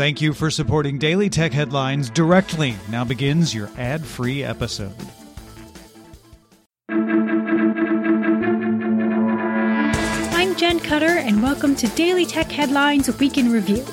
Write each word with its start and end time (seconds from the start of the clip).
Thank 0.00 0.22
you 0.22 0.32
for 0.32 0.50
supporting 0.50 0.96
Daily 0.96 1.28
Tech 1.28 1.52
Headlines 1.52 2.08
directly. 2.08 2.74
Now 2.88 3.04
begins 3.04 3.54
your 3.54 3.68
ad 3.76 4.02
free 4.02 4.42
episode. 4.42 4.94
I'm 10.32 10.56
Jen 10.56 10.80
Cutter, 10.80 11.04
and 11.04 11.42
welcome 11.42 11.76
to 11.76 11.86
Daily 11.88 12.24
Tech 12.24 12.50
Headlines 12.50 13.14
Week 13.18 13.36
in 13.36 13.52
Review. 13.52 13.84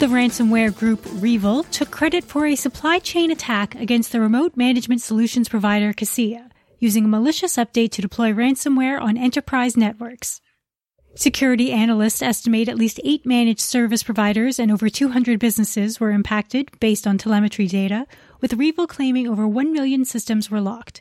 The 0.00 0.08
ransomware 0.08 0.76
group 0.76 1.06
REvil 1.22 1.62
took 1.62 1.92
credit 1.92 2.24
for 2.24 2.44
a 2.44 2.56
supply 2.56 2.98
chain 2.98 3.30
attack 3.30 3.76
against 3.76 4.10
the 4.10 4.20
remote 4.20 4.56
management 4.56 5.00
solutions 5.00 5.48
provider 5.48 5.92
Kaseya, 5.92 6.50
using 6.80 7.04
a 7.04 7.08
malicious 7.08 7.56
update 7.56 7.92
to 7.92 8.02
deploy 8.02 8.32
ransomware 8.32 9.00
on 9.00 9.16
enterprise 9.16 9.76
networks. 9.76 10.40
Security 11.18 11.72
analysts 11.72 12.20
estimate 12.20 12.68
at 12.68 12.76
least 12.76 13.00
eight 13.02 13.24
managed 13.24 13.60
service 13.60 14.02
providers 14.02 14.58
and 14.58 14.70
over 14.70 14.90
200 14.90 15.38
businesses 15.38 15.98
were 15.98 16.10
impacted 16.10 16.70
based 16.78 17.06
on 17.06 17.16
telemetry 17.16 17.66
data, 17.66 18.06
with 18.42 18.52
REvil 18.52 18.86
claiming 18.86 19.26
over 19.26 19.48
1 19.48 19.72
million 19.72 20.04
systems 20.04 20.50
were 20.50 20.60
locked. 20.60 21.00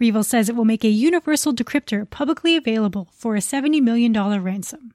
REvil 0.00 0.24
says 0.24 0.48
it 0.48 0.56
will 0.56 0.64
make 0.64 0.82
a 0.82 0.88
universal 0.88 1.54
decryptor 1.54 2.10
publicly 2.10 2.56
available 2.56 3.10
for 3.12 3.36
a 3.36 3.38
$70 3.38 3.80
million 3.80 4.12
ransom. 4.42 4.92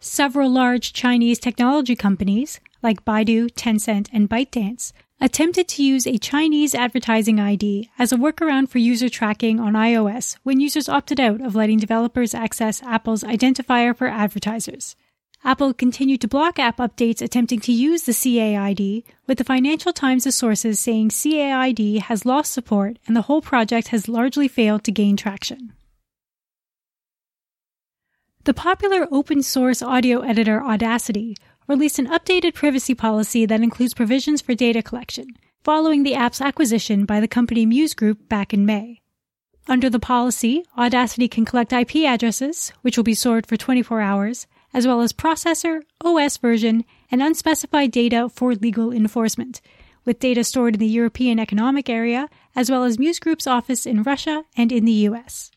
Several 0.00 0.50
large 0.50 0.92
Chinese 0.92 1.38
technology 1.38 1.94
companies, 1.94 2.58
like 2.82 3.04
Baidu, 3.04 3.48
Tencent, 3.52 4.08
and 4.12 4.28
ByteDance, 4.28 4.92
attempted 5.22 5.68
to 5.68 5.84
use 5.84 6.04
a 6.04 6.18
Chinese 6.18 6.74
advertising 6.74 7.38
ID 7.38 7.88
as 7.96 8.12
a 8.12 8.16
workaround 8.16 8.68
for 8.68 8.78
user 8.78 9.08
tracking 9.08 9.60
on 9.60 9.74
iOS 9.74 10.36
when 10.42 10.58
users 10.58 10.88
opted 10.88 11.20
out 11.20 11.40
of 11.40 11.54
letting 11.54 11.78
developers 11.78 12.34
access 12.34 12.82
Apple's 12.82 13.22
identifier 13.22 13.96
for 13.96 14.08
advertisers. 14.08 14.96
Apple 15.44 15.72
continued 15.72 16.20
to 16.20 16.28
block 16.28 16.58
app 16.58 16.78
updates 16.78 17.22
attempting 17.22 17.60
to 17.60 17.72
use 17.72 18.02
the 18.02 18.12
CAID, 18.12 19.04
with 19.28 19.38
the 19.38 19.44
Financial 19.44 19.92
Times' 19.92 20.34
sources 20.34 20.80
saying 20.80 21.10
CAID 21.10 22.00
has 22.00 22.26
lost 22.26 22.52
support 22.52 22.98
and 23.06 23.16
the 23.16 23.22
whole 23.22 23.40
project 23.40 23.88
has 23.88 24.08
largely 24.08 24.48
failed 24.48 24.82
to 24.82 24.90
gain 24.90 25.16
traction. 25.16 25.72
The 28.42 28.54
popular 28.54 29.06
open 29.12 29.42
source 29.42 29.82
audio 29.82 30.22
editor 30.22 30.60
Audacity 30.60 31.36
released 31.72 31.98
an 31.98 32.06
updated 32.08 32.52
privacy 32.52 32.94
policy 32.94 33.46
that 33.46 33.62
includes 33.62 33.94
provisions 33.94 34.42
for 34.42 34.54
data 34.54 34.82
collection, 34.82 35.26
following 35.64 36.02
the 36.02 36.14
app's 36.14 36.38
acquisition 36.38 37.06
by 37.06 37.18
the 37.18 37.26
company 37.26 37.64
Muse 37.64 37.94
Group 37.94 38.28
back 38.28 38.52
in 38.52 38.66
May. 38.66 39.00
Under 39.66 39.88
the 39.88 39.98
policy, 39.98 40.66
Audacity 40.76 41.28
can 41.28 41.46
collect 41.46 41.72
IP 41.72 41.96
addresses, 42.04 42.74
which 42.82 42.98
will 42.98 43.04
be 43.04 43.14
stored 43.14 43.46
for 43.46 43.56
24 43.56 44.02
hours, 44.02 44.46
as 44.74 44.86
well 44.86 45.00
as 45.00 45.14
processor, 45.14 45.80
OS 46.02 46.36
version, 46.36 46.84
and 47.10 47.22
unspecified 47.22 47.90
data 47.90 48.28
for 48.28 48.54
legal 48.54 48.92
enforcement, 48.92 49.62
with 50.04 50.20
data 50.20 50.44
stored 50.44 50.74
in 50.74 50.80
the 50.80 50.86
European 50.86 51.38
Economic 51.38 51.88
Area, 51.88 52.28
as 52.54 52.70
well 52.70 52.84
as 52.84 52.98
Muse 52.98 53.18
Group's 53.18 53.46
office 53.46 53.86
in 53.86 54.02
Russia 54.02 54.44
and 54.58 54.72
in 54.72 54.84
the 54.84 55.08
US. 55.08 55.50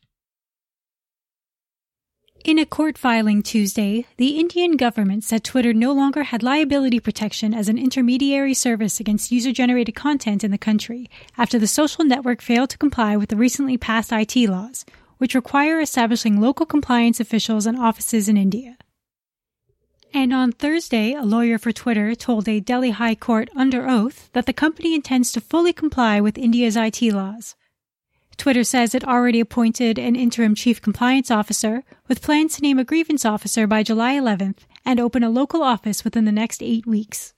In 2.45 2.59
a 2.59 2.65
court 2.67 2.95
filing 2.95 3.41
Tuesday, 3.41 4.05
the 4.17 4.37
Indian 4.37 4.77
government 4.77 5.23
said 5.23 5.43
Twitter 5.43 5.73
no 5.73 5.91
longer 5.93 6.21
had 6.21 6.43
liability 6.43 6.99
protection 6.99 7.55
as 7.55 7.69
an 7.69 7.79
intermediary 7.79 8.53
service 8.53 8.99
against 8.99 9.31
user 9.31 9.51
generated 9.51 9.95
content 9.95 10.43
in 10.43 10.51
the 10.51 10.59
country 10.59 11.09
after 11.39 11.57
the 11.57 11.65
social 11.65 12.05
network 12.05 12.43
failed 12.43 12.69
to 12.69 12.77
comply 12.77 13.17
with 13.17 13.29
the 13.29 13.35
recently 13.35 13.79
passed 13.79 14.11
IT 14.11 14.35
laws, 14.47 14.85
which 15.17 15.33
require 15.33 15.79
establishing 15.79 16.39
local 16.39 16.67
compliance 16.67 17.19
officials 17.19 17.65
and 17.65 17.79
offices 17.79 18.29
in 18.29 18.37
India. 18.37 18.77
And 20.13 20.31
on 20.31 20.51
Thursday, 20.51 21.13
a 21.13 21.23
lawyer 21.23 21.57
for 21.57 21.71
Twitter 21.71 22.13
told 22.13 22.47
a 22.47 22.59
Delhi 22.59 22.91
High 22.91 23.15
Court 23.15 23.49
under 23.55 23.89
oath 23.89 24.29
that 24.33 24.45
the 24.45 24.53
company 24.53 24.93
intends 24.93 25.31
to 25.31 25.41
fully 25.41 25.73
comply 25.73 26.21
with 26.21 26.37
India's 26.37 26.77
IT 26.77 27.01
laws. 27.01 27.55
Twitter 28.37 28.63
says 28.63 28.93
it 28.93 29.07
already 29.07 29.39
appointed 29.39 29.97
an 29.97 30.15
interim 30.15 30.55
chief 30.55 30.81
compliance 30.81 31.31
officer 31.31 31.83
with 32.07 32.21
plans 32.21 32.55
to 32.55 32.61
name 32.61 32.79
a 32.79 32.83
grievance 32.83 33.25
officer 33.25 33.65
by 33.65 33.83
July 33.83 34.15
11th 34.15 34.59
and 34.85 34.99
open 34.99 35.23
a 35.23 35.29
local 35.29 35.63
office 35.63 36.03
within 36.03 36.25
the 36.25 36.31
next 36.31 36.61
eight 36.61 36.85
weeks. 36.85 37.33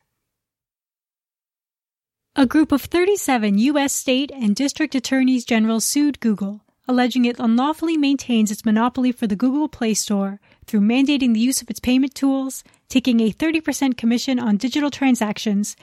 A 2.36 2.46
group 2.46 2.72
of 2.72 2.84
37 2.84 3.58
U.S. 3.58 3.94
state 3.94 4.32
and 4.32 4.56
district 4.56 4.94
attorneys 4.94 5.44
general 5.44 5.80
sued 5.80 6.20
Google, 6.20 6.62
alleging 6.88 7.26
it 7.26 7.40
unlawfully 7.40 7.98
maintains 7.98 8.52
its 8.52 8.64
monopoly 8.64 9.12
for 9.12 9.26
the 9.28 9.36
Google 9.36 9.68
Play 9.68 9.94
Store 9.94 10.40
through 10.68 10.82
mandating 10.82 11.34
the 11.34 11.40
use 11.40 11.62
of 11.62 11.70
its 11.70 11.80
payment 11.80 12.14
tools, 12.14 12.64
taking 12.90 13.20
a 13.20 13.32
30% 13.32 13.98
commission 13.98 14.40
on 14.40 14.58
digital 14.58 14.92
transactions, 14.92 15.76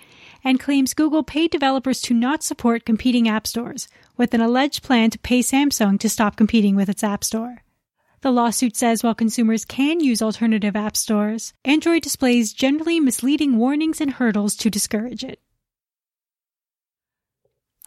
and 0.44 0.60
claims 0.60 0.94
Google 0.94 1.24
paid 1.24 1.50
developers 1.50 2.00
to 2.02 2.14
not 2.14 2.42
support 2.42 2.84
competing 2.84 3.26
app 3.26 3.46
stores, 3.46 3.88
with 4.16 4.34
an 4.34 4.40
alleged 4.40 4.82
plan 4.82 5.10
to 5.10 5.18
pay 5.18 5.40
Samsung 5.40 5.98
to 5.98 6.08
stop 6.08 6.36
competing 6.36 6.76
with 6.76 6.88
its 6.88 7.02
App 7.02 7.24
Store. 7.24 7.62
The 8.20 8.30
lawsuit 8.30 8.76
says 8.76 9.02
while 9.02 9.14
consumers 9.14 9.64
can 9.64 10.00
use 10.00 10.22
alternative 10.22 10.76
app 10.76 10.96
stores, 10.96 11.52
Android 11.64 12.02
displays 12.02 12.52
generally 12.52 13.00
misleading 13.00 13.56
warnings 13.56 14.00
and 14.00 14.12
hurdles 14.12 14.56
to 14.56 14.70
discourage 14.70 15.24
it. 15.24 15.40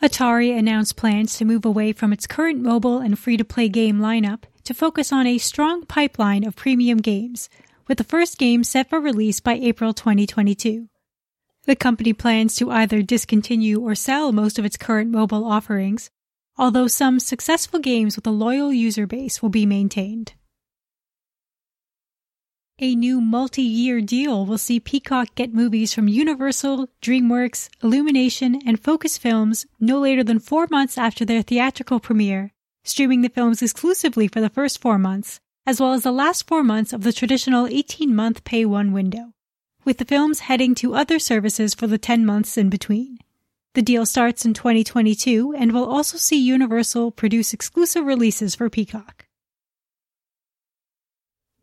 Atari 0.01 0.55
announced 0.55 0.95
plans 0.95 1.37
to 1.37 1.45
move 1.45 1.65
away 1.65 1.91
from 1.91 2.13
its 2.13 2.27
current 2.27 2.61
mobile 2.61 2.99
and 2.99 3.17
free 3.17 3.35
to 3.35 3.43
play 3.43 3.67
game 3.67 3.97
lineup 3.97 4.43
to 4.63 4.75
focus 4.75 5.11
on 5.11 5.25
a 5.25 5.39
strong 5.39 5.85
pipeline 5.85 6.43
of 6.43 6.55
premium 6.55 6.99
games, 6.99 7.49
with 7.87 7.97
the 7.97 8.03
first 8.03 8.37
game 8.37 8.63
set 8.63 8.89
for 8.89 8.99
release 8.99 9.39
by 9.39 9.53
April 9.53 9.91
2022. 9.91 10.87
The 11.67 11.75
company 11.75 12.13
plans 12.13 12.55
to 12.55 12.71
either 12.71 13.01
discontinue 13.01 13.81
or 13.81 13.93
sell 13.93 14.31
most 14.31 14.57
of 14.57 14.63
its 14.63 14.77
current 14.77 15.11
mobile 15.11 15.43
offerings, 15.43 16.09
although 16.57 16.87
some 16.87 17.19
successful 17.19 17.81
games 17.81 18.15
with 18.15 18.25
a 18.25 18.31
loyal 18.31 18.71
user 18.71 19.05
base 19.05 19.41
will 19.41 19.49
be 19.49 19.65
maintained. 19.65 20.31
A 22.79 22.95
new 22.95 23.19
multi 23.19 23.63
year 23.63 23.99
deal 23.99 24.45
will 24.45 24.57
see 24.57 24.79
Peacock 24.79 25.35
get 25.35 25.53
movies 25.53 25.93
from 25.93 26.07
Universal, 26.07 26.87
DreamWorks, 27.01 27.67
Illumination, 27.83 28.61
and 28.65 28.81
Focus 28.81 29.17
Films 29.17 29.65
no 29.77 29.99
later 29.99 30.23
than 30.23 30.39
four 30.39 30.67
months 30.71 30.97
after 30.97 31.25
their 31.25 31.41
theatrical 31.41 31.99
premiere, 31.99 32.53
streaming 32.85 33.23
the 33.23 33.29
films 33.29 33.61
exclusively 33.61 34.29
for 34.29 34.39
the 34.39 34.49
first 34.49 34.79
four 34.79 34.97
months, 34.97 35.41
as 35.65 35.81
well 35.81 35.91
as 35.91 36.03
the 36.03 36.13
last 36.13 36.47
four 36.47 36.63
months 36.63 36.93
of 36.93 37.01
the 37.01 37.11
traditional 37.11 37.67
18 37.67 38.15
month 38.15 38.45
pay 38.45 38.63
one 38.63 38.93
window, 38.93 39.33
with 39.87 39.99
the 39.99 40.05
films 40.05 40.41
heading 40.41 40.75
to 40.75 40.93
other 40.93 41.17
services 41.17 41.73
for 41.73 41.87
the 41.87 41.97
10 41.97 42.25
months 42.25 42.57
in 42.57 42.69
between. 42.69 43.17
The 43.73 43.81
deal 43.81 44.05
starts 44.05 44.43
in 44.43 44.53
2022 44.53 45.55
and 45.57 45.71
will 45.71 45.85
also 45.85 46.17
see 46.17 46.35
Universal 46.35 47.11
produce 47.11 47.53
exclusive 47.53 48.03
releases 48.03 48.53
for 48.53 48.69
Peacock. 48.69 49.27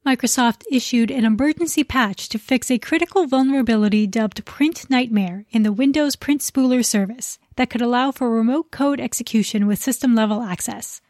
Microsoft 0.07 0.63
issued 0.73 1.11
an 1.11 1.27
emergency 1.27 1.85
patch 1.85 2.31
to 2.31 2.39
fix 2.39 2.71
a 2.71 2.79
critical 2.79 3.27
vulnerability 3.27 4.07
dubbed 4.07 4.43
Print 4.47 4.89
Nightmare 4.89 5.45
in 5.51 5.63
the 5.63 5.73
Windows 5.73 6.17
Print 6.17 6.41
Spooler 6.41 6.83
service 6.83 7.39
that 7.57 7.69
could 7.69 7.83
allow 7.83 8.11
for 8.11 8.31
remote 8.31 8.71
code 8.71 9.01
execution 9.01 9.67
with 9.67 9.79
system 9.79 10.15
level 10.15 10.43
access. 10.43 11.03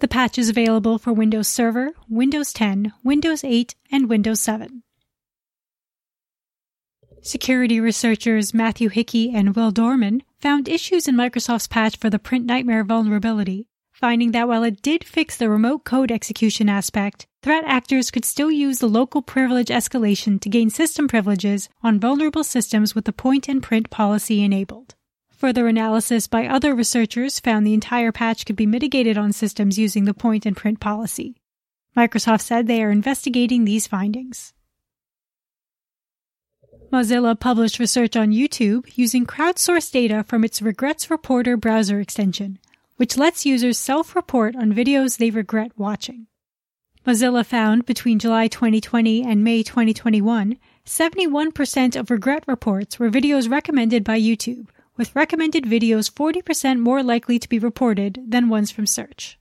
The 0.00 0.08
patch 0.08 0.36
is 0.36 0.50
available 0.50 0.98
for 0.98 1.14
Windows 1.14 1.48
Server, 1.48 1.92
Windows 2.10 2.52
10, 2.52 2.92
Windows 3.02 3.42
8, 3.42 3.74
and 3.90 4.10
Windows 4.10 4.42
7. 4.42 4.82
Security 7.24 7.78
researchers 7.78 8.52
Matthew 8.52 8.88
Hickey 8.88 9.30
and 9.32 9.54
Will 9.54 9.70
Dormann 9.70 10.22
found 10.40 10.68
issues 10.68 11.06
in 11.06 11.14
Microsoft's 11.14 11.68
patch 11.68 11.96
for 11.96 12.10
the 12.10 12.18
Print 12.18 12.46
Nightmare 12.46 12.82
vulnerability, 12.82 13.68
finding 13.92 14.32
that 14.32 14.48
while 14.48 14.64
it 14.64 14.82
did 14.82 15.04
fix 15.04 15.36
the 15.36 15.48
remote 15.48 15.84
code 15.84 16.10
execution 16.10 16.68
aspect, 16.68 17.28
threat 17.40 17.62
actors 17.64 18.10
could 18.10 18.24
still 18.24 18.50
use 18.50 18.80
the 18.80 18.88
local 18.88 19.22
privilege 19.22 19.68
escalation 19.68 20.40
to 20.40 20.48
gain 20.48 20.68
system 20.68 21.06
privileges 21.06 21.68
on 21.80 22.00
vulnerable 22.00 22.42
systems 22.42 22.96
with 22.96 23.04
the 23.04 23.12
point 23.12 23.48
and 23.48 23.62
print 23.62 23.88
policy 23.88 24.42
enabled. 24.42 24.96
Further 25.30 25.68
analysis 25.68 26.26
by 26.26 26.48
other 26.48 26.74
researchers 26.74 27.38
found 27.38 27.64
the 27.64 27.74
entire 27.74 28.10
patch 28.10 28.44
could 28.44 28.56
be 28.56 28.66
mitigated 28.66 29.16
on 29.16 29.32
systems 29.32 29.78
using 29.78 30.06
the 30.06 30.14
point 30.14 30.44
and 30.44 30.56
print 30.56 30.80
policy. 30.80 31.36
Microsoft 31.96 32.40
said 32.40 32.66
they 32.66 32.82
are 32.82 32.90
investigating 32.90 33.64
these 33.64 33.86
findings. 33.86 34.52
Mozilla 36.92 37.40
published 37.40 37.78
research 37.78 38.16
on 38.16 38.32
YouTube 38.32 38.86
using 38.96 39.24
crowdsourced 39.24 39.90
data 39.92 40.22
from 40.24 40.44
its 40.44 40.60
Regrets 40.60 41.10
Reporter 41.10 41.56
browser 41.56 42.00
extension, 42.00 42.58
which 42.96 43.16
lets 43.16 43.46
users 43.46 43.78
self-report 43.78 44.54
on 44.54 44.74
videos 44.74 45.16
they 45.16 45.30
regret 45.30 45.72
watching. 45.78 46.26
Mozilla 47.06 47.46
found 47.46 47.86
between 47.86 48.18
July 48.18 48.46
2020 48.46 49.24
and 49.24 49.42
May 49.42 49.62
2021, 49.62 50.58
71% 50.84 51.96
of 51.96 52.10
regret 52.10 52.44
reports 52.46 52.98
were 52.98 53.10
videos 53.10 53.50
recommended 53.50 54.04
by 54.04 54.20
YouTube, 54.20 54.68
with 54.98 55.16
recommended 55.16 55.64
videos 55.64 56.12
40% 56.12 56.78
more 56.78 57.02
likely 57.02 57.38
to 57.38 57.48
be 57.48 57.58
reported 57.58 58.22
than 58.28 58.50
ones 58.50 58.70
from 58.70 58.86
search. 58.86 59.38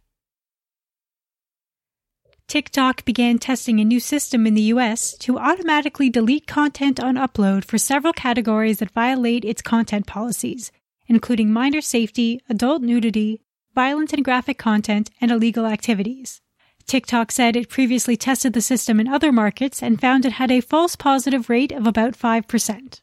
TikTok 2.51 3.06
began 3.06 3.39
testing 3.39 3.80
a 3.80 3.86
new 3.86 4.01
system 4.01 4.45
in 4.45 4.56
the 4.56 4.74
US 4.74 5.13
to 5.19 5.39
automatically 5.39 6.09
delete 6.09 6.48
content 6.48 7.00
on 7.00 7.15
upload 7.15 7.63
for 7.63 7.77
several 7.77 8.12
categories 8.12 8.80
that 8.80 8.92
violate 8.92 9.45
its 9.45 9.62
content 9.62 10.06
policies, 10.06 10.69
including 11.07 11.53
minor 11.53 11.80
safety, 11.80 12.42
adult 12.50 12.81
nudity, 12.81 13.39
violent 13.74 14.12
and 14.12 14.25
graphic 14.25 14.57
content, 14.57 15.09
and 15.21 15.31
illegal 15.31 15.65
activities. 15.65 16.42
TikTok 16.86 17.31
said 17.31 17.56
it 17.56 17.69
previously 17.69 18.18
tested 18.18 18.51
the 18.51 18.59
system 18.59 19.00
in 19.00 19.07
other 19.07 19.31
markets 19.31 19.81
and 19.81 20.01
found 20.01 20.25
it 20.25 20.33
had 20.33 20.51
a 20.51 20.59
false 20.59 20.98
positive 20.98 21.50
rate 21.50 21.71
of 21.71 21.88
about 21.88 22.18
5%. 22.19 23.01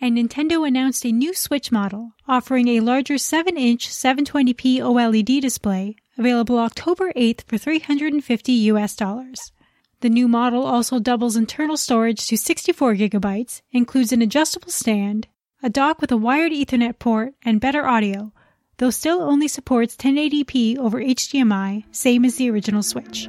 And 0.00 0.16
Nintendo 0.16 0.66
announced 0.66 1.04
a 1.04 1.10
new 1.10 1.34
Switch 1.34 1.72
model 1.72 2.12
offering 2.28 2.68
a 2.68 2.78
larger 2.78 3.14
7-inch 3.14 3.88
720p 3.88 4.78
OLED 4.78 5.40
display 5.40 5.96
available 6.20 6.58
October 6.58 7.12
8th 7.14 7.42
for 7.46 7.56
350 7.56 8.52
US 8.52 8.94
dollars. 8.94 9.52
The 10.00 10.10
new 10.10 10.28
model 10.28 10.64
also 10.64 10.98
doubles 10.98 11.34
internal 11.34 11.78
storage 11.78 12.26
to 12.28 12.36
64 12.36 12.94
gigabytes, 12.94 13.62
includes 13.72 14.12
an 14.12 14.20
adjustable 14.22 14.70
stand, 14.70 15.28
a 15.62 15.70
dock 15.70 16.00
with 16.00 16.12
a 16.12 16.18
wired 16.18 16.52
Ethernet 16.52 16.98
port, 16.98 17.34
and 17.42 17.60
better 17.60 17.86
audio, 17.86 18.32
though 18.76 18.90
still 18.90 19.22
only 19.22 19.48
supports 19.48 19.96
1080p 19.96 20.78
over 20.78 21.00
HDMI, 21.00 21.84
same 21.90 22.24
as 22.26 22.36
the 22.36 22.50
original 22.50 22.82
Switch. 22.82 23.28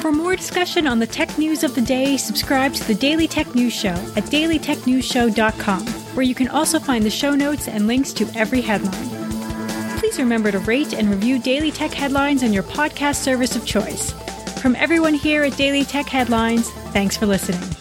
For 0.00 0.12
more 0.12 0.36
discussion 0.36 0.86
on 0.86 0.98
the 0.98 1.06
tech 1.06 1.38
news 1.38 1.64
of 1.64 1.74
the 1.74 1.82
day, 1.82 2.16
subscribe 2.16 2.74
to 2.74 2.86
the 2.86 2.94
Daily 2.94 3.28
Tech 3.28 3.54
News 3.54 3.74
Show 3.74 3.96
at 4.16 4.24
dailytechnewsshow.com, 4.24 5.86
where 6.14 6.26
you 6.26 6.34
can 6.34 6.48
also 6.48 6.78
find 6.78 7.04
the 7.04 7.10
show 7.10 7.34
notes 7.34 7.66
and 7.68 7.86
links 7.86 8.12
to 8.14 8.26
every 8.34 8.60
headline. 8.60 9.19
Please 10.10 10.18
remember 10.18 10.50
to 10.50 10.58
rate 10.58 10.92
and 10.92 11.08
review 11.08 11.38
Daily 11.38 11.70
Tech 11.70 11.92
Headlines 11.92 12.42
on 12.42 12.52
your 12.52 12.64
podcast 12.64 13.22
service 13.22 13.54
of 13.54 13.64
choice. 13.64 14.10
From 14.60 14.74
everyone 14.74 15.14
here 15.14 15.44
at 15.44 15.56
Daily 15.56 15.84
Tech 15.84 16.08
Headlines, 16.08 16.68
thanks 16.90 17.16
for 17.16 17.26
listening. 17.26 17.79